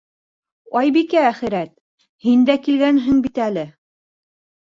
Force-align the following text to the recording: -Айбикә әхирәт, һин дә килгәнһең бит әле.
-Айбикә 0.79 1.19
әхирәт, 1.31 1.73
һин 2.29 2.47
дә 2.49 2.57
килгәнһең 2.65 3.21
бит 3.27 3.39
әле. 3.51 3.69